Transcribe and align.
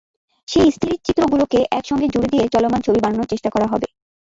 সেই 0.47 0.69
স্থিরচিত্রগুলোকে 0.71 1.59
একসঙ্গে 1.71 2.07
জুড়ে 2.13 2.31
দিয়ে 2.33 2.45
চলমান 2.53 2.79
ছবি 2.83 2.99
বানানোর 3.01 3.31
চেষ্টা 3.31 3.49
করা 3.51 3.67
হবে। 3.67 3.87